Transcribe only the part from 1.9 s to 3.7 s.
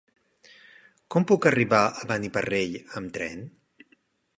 a Beniparrell amb tren?